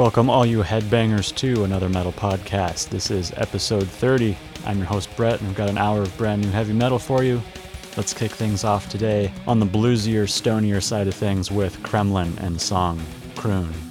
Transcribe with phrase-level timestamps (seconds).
[0.00, 2.88] Welcome, all you headbangers, to another metal podcast.
[2.88, 4.34] This is episode 30.
[4.64, 7.22] I'm your host, Brett, and we've got an hour of brand new heavy metal for
[7.22, 7.42] you.
[7.98, 12.58] Let's kick things off today on the bluesier, stonier side of things with Kremlin and
[12.58, 12.98] song
[13.36, 13.89] Croon.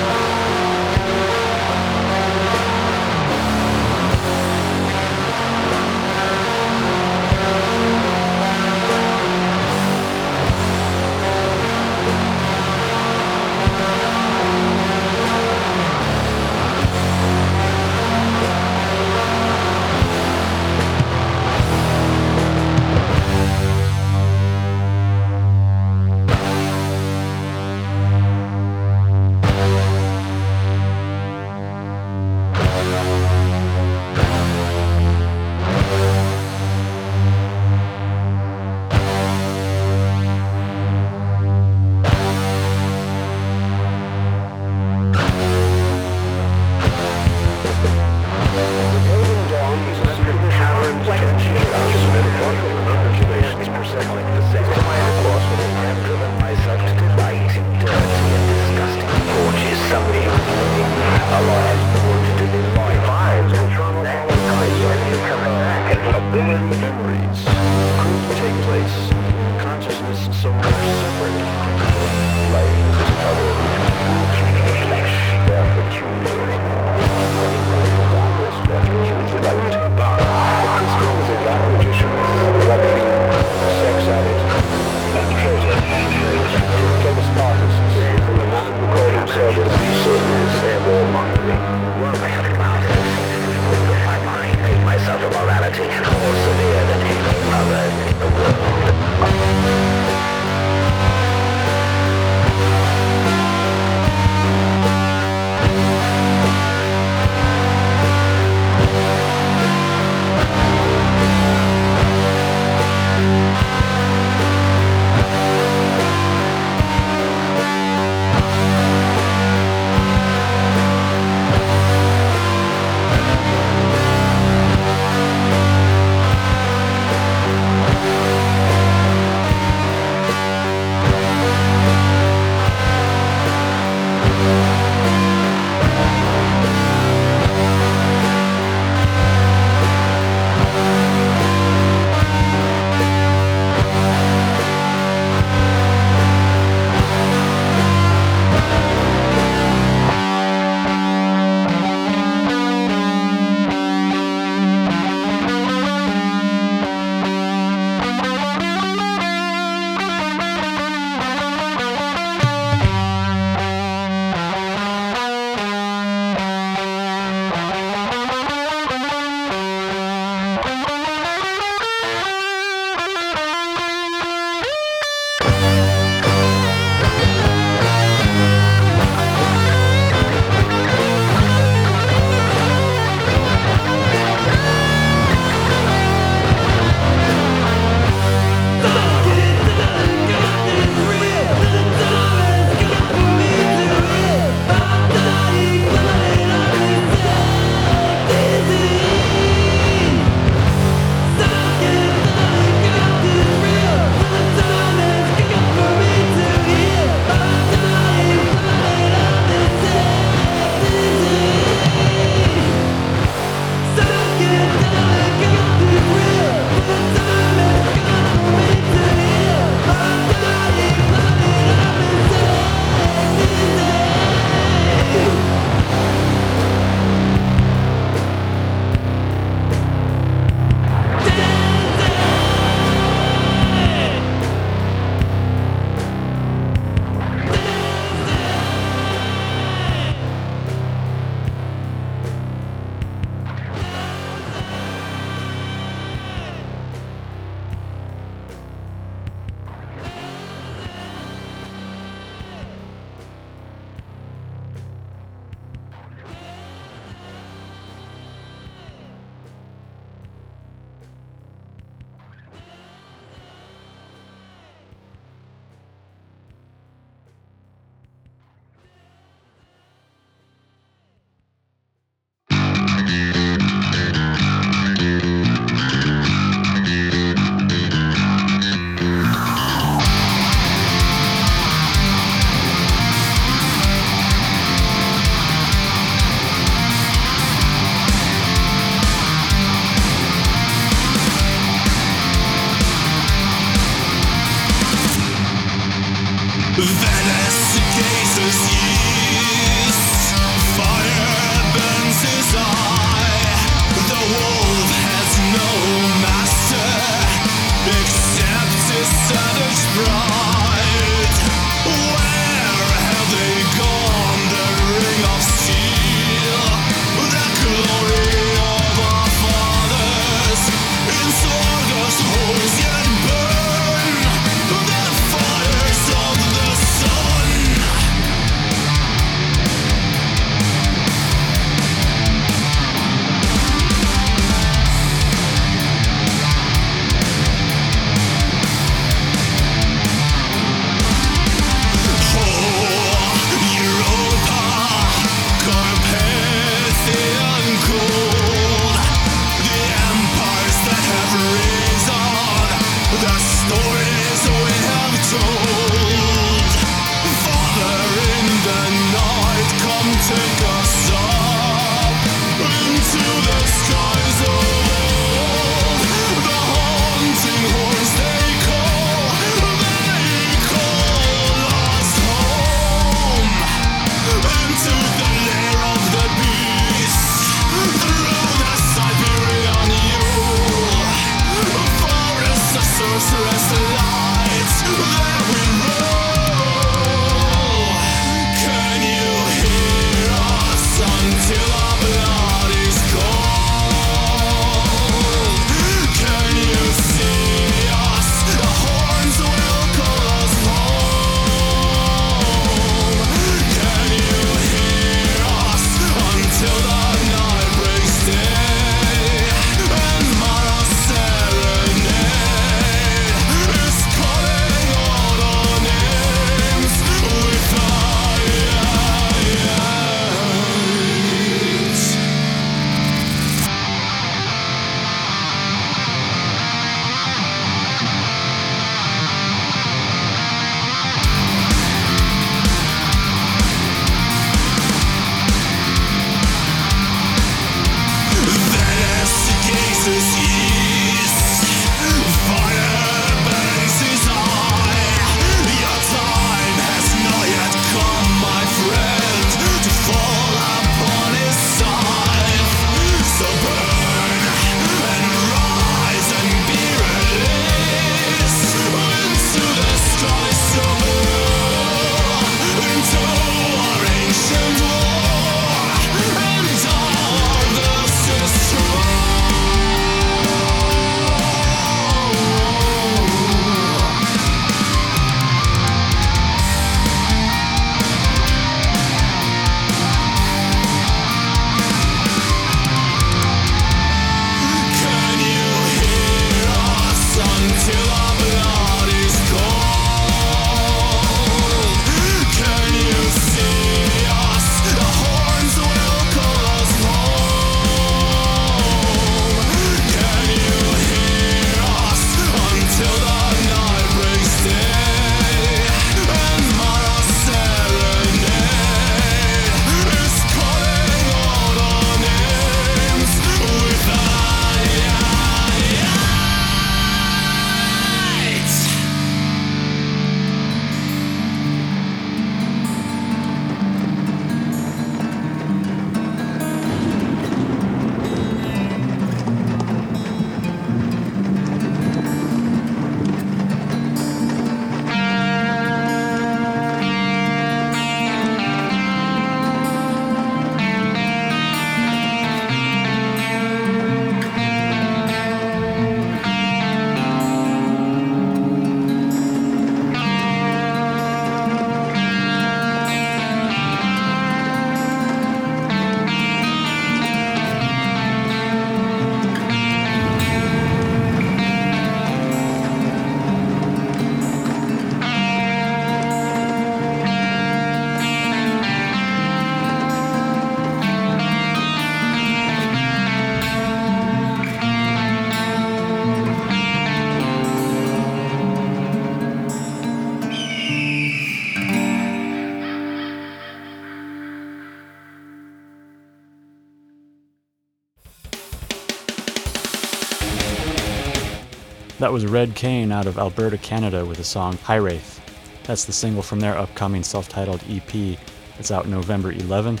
[592.18, 595.38] That was Red Cane out of Alberta, Canada with the song High Wraith.
[595.84, 598.38] That's the single from their upcoming self titled EP
[598.78, 600.00] It's out November 11th.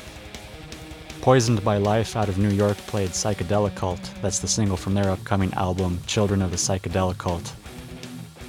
[1.20, 4.00] Poisoned by Life out of New York played Psychedelic Cult.
[4.22, 7.48] That's the single from their upcoming album, Children of the Psychedelic Cult,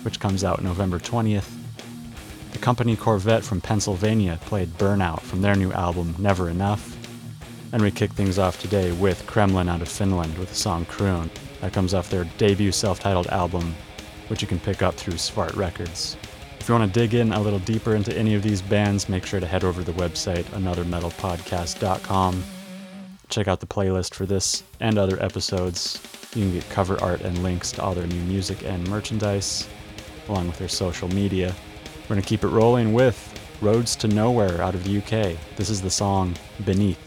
[0.04, 1.54] which comes out November 20th.
[2.54, 6.96] The company Corvette from Pennsylvania played Burnout from their new album, Never Enough.
[7.74, 11.30] And we kick things off today with Kremlin out of Finland with the song Kroon.
[11.62, 13.76] That comes off their debut self titled album,
[14.28, 16.18] which you can pick up through Svart Records.
[16.60, 19.26] If you want to dig in a little deeper into any of these bands, make
[19.26, 22.44] sure to head over to the website, anothermetalpodcast.com.
[23.30, 26.02] Check out the playlist for this and other episodes.
[26.36, 29.68] You can get cover art and links to all their new music and merchandise,
[30.28, 31.56] along with their social media.
[32.04, 35.38] We're going to keep it rolling with Roads to Nowhere out of the UK.
[35.56, 37.07] This is the song Beneath.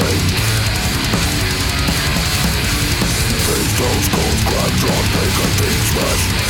[0.00, 0.40] fate
[3.50, 5.04] These cold, crime, drawn,
[5.58, 6.49] things, rest.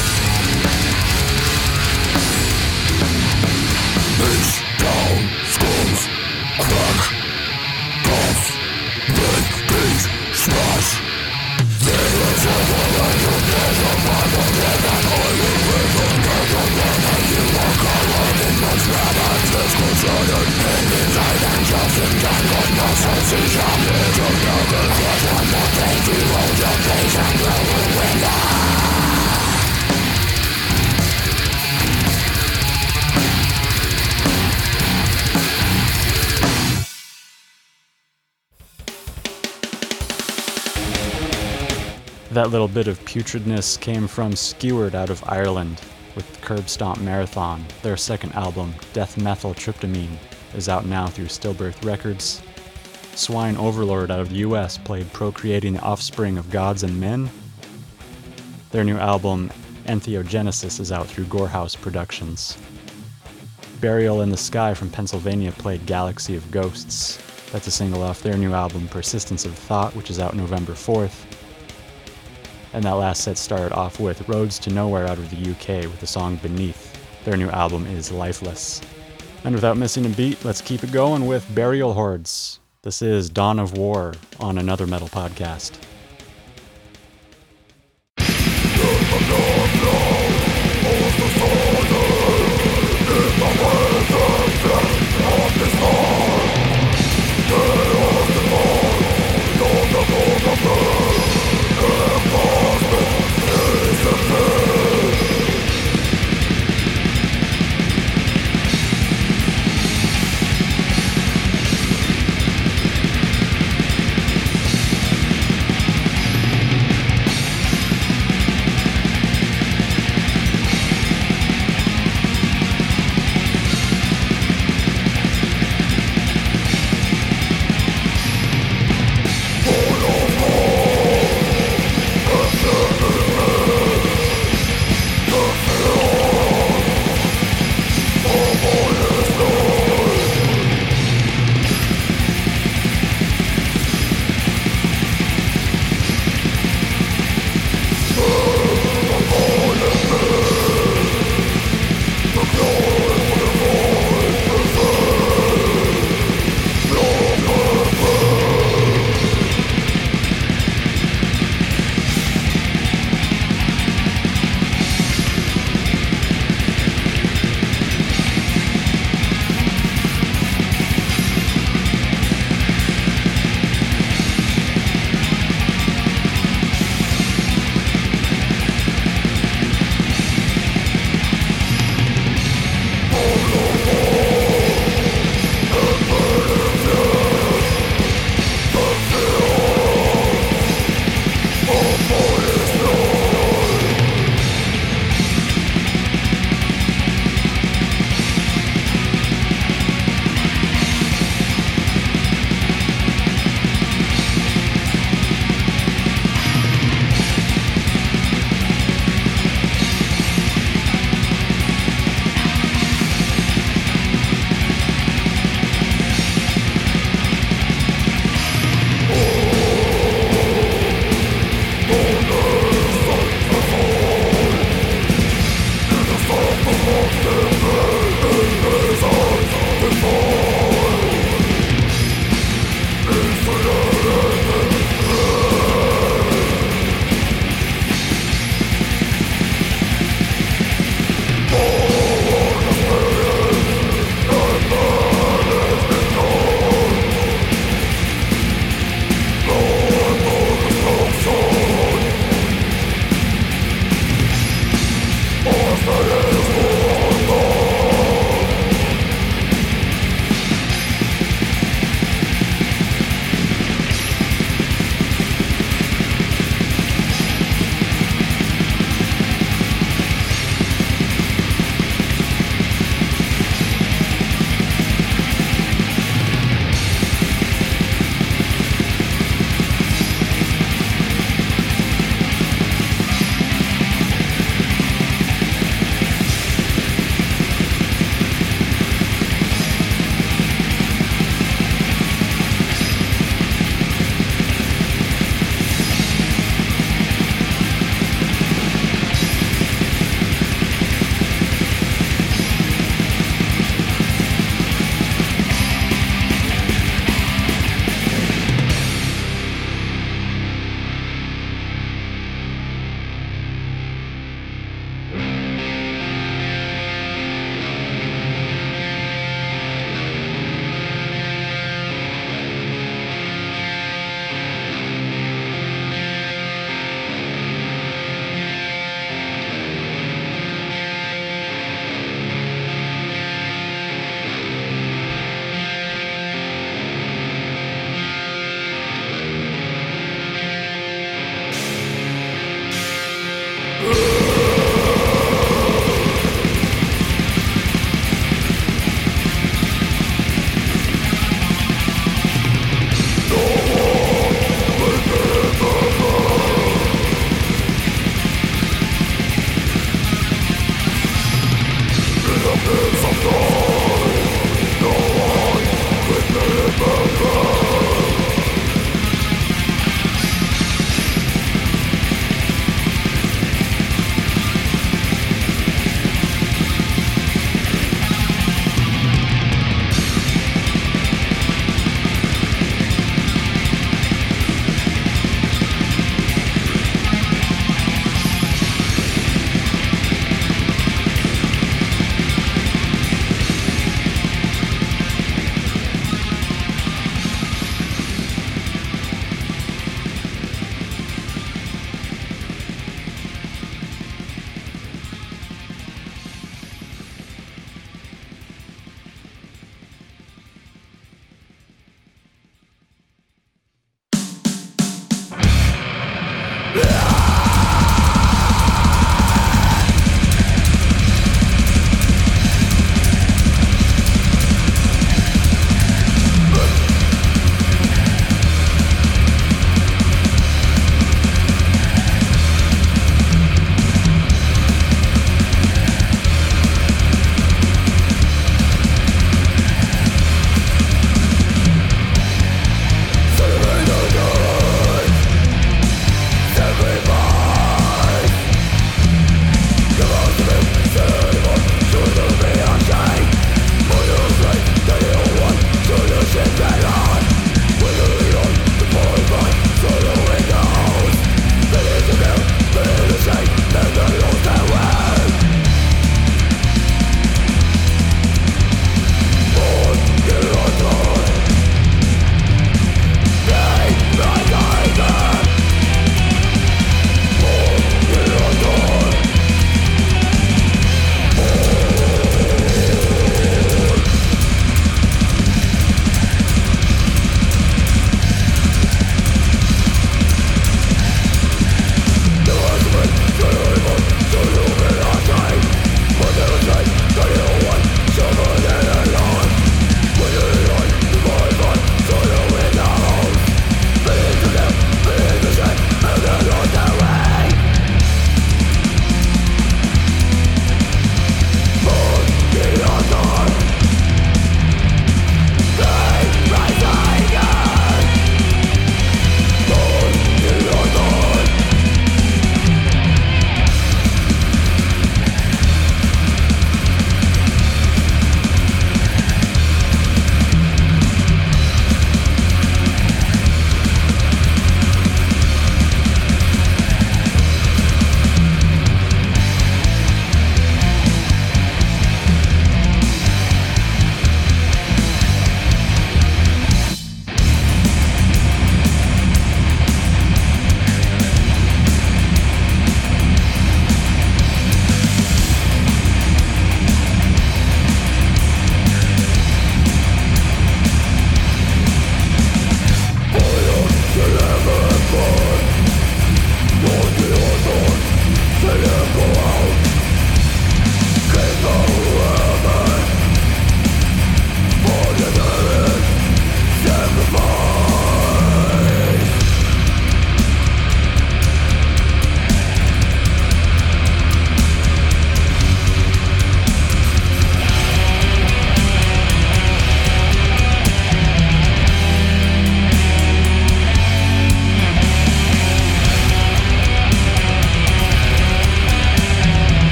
[42.32, 45.80] That little bit of putridness came from Skewered out of Ireland
[46.14, 47.64] with the Curb Stomp Marathon.
[47.82, 50.16] Their second album, Death Methyl Tryptamine,
[50.54, 52.40] is out now through Stillbirth Records.
[53.14, 57.28] Swine Overlord out of the US played Procreating the Offspring of Gods and Men.
[58.70, 59.50] Their new album,
[59.86, 62.56] Entheogenesis, is out through Gorehouse Productions.
[63.80, 67.18] Burial in the Sky from Pennsylvania played Galaxy of Ghosts.
[67.50, 71.24] That's a single off their new album, Persistence of Thought, which is out November 4th.
[72.72, 75.98] And that last set started off with Roads to Nowhere out of the UK with
[75.98, 76.96] the song Beneath.
[77.24, 78.80] Their new album is Lifeless.
[79.42, 82.59] And without missing a beat, let's keep it going with Burial Hordes.
[82.82, 85.78] This is Dawn of War on another metal podcast.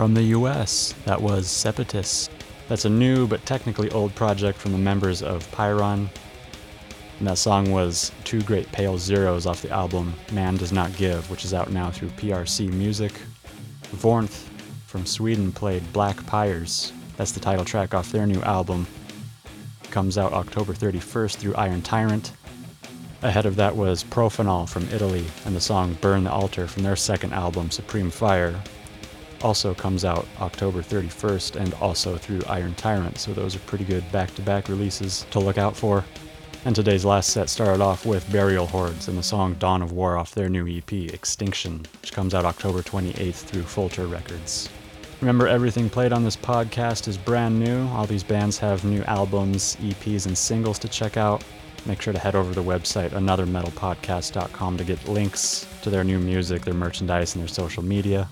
[0.00, 2.30] From the US, that was Seputus.
[2.68, 6.08] That's a new but technically old project from the members of Pyrrhon.
[7.18, 11.30] And that song was Two Great Pale Zeros off the album Man Does Not Give,
[11.30, 13.12] which is out now through PRC Music.
[13.94, 14.48] Vornth
[14.86, 16.94] from Sweden played Black Pyres.
[17.18, 18.86] That's the title track off their new album.
[19.90, 22.32] Comes out October 31st through Iron Tyrant.
[23.20, 26.96] Ahead of that was Profanol from Italy and the song Burn the Altar from their
[26.96, 28.58] second album, Supreme Fire.
[29.42, 34.10] Also comes out October 31st and also through Iron Tyrant, so those are pretty good
[34.12, 36.04] back to back releases to look out for.
[36.66, 40.18] And today's last set started off with Burial Hordes and the song Dawn of War
[40.18, 44.68] off their new EP, Extinction, which comes out October 28th through Fulter Records.
[45.22, 47.86] Remember, everything played on this podcast is brand new.
[47.88, 51.42] All these bands have new albums, EPs, and singles to check out.
[51.86, 56.18] Make sure to head over to the website, anothermetalpodcast.com, to get links to their new
[56.18, 58.28] music, their merchandise, and their social media.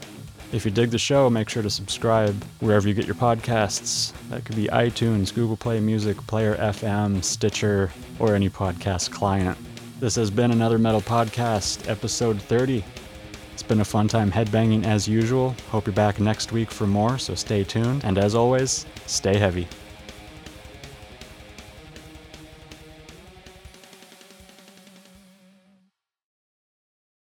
[0.51, 4.14] If you dig the show, make sure to subscribe wherever you get your podcasts.
[4.30, 9.59] That could be iTunes, Google Play Music, Player FM, Stitcher, or any podcast client.
[10.01, 12.82] This has been another Metal Podcast, episode 30.
[13.53, 15.55] It's been a fun time headbanging as usual.
[15.68, 18.05] Hope you're back next week for more, so stay tuned.
[18.05, 19.68] And as always, stay heavy.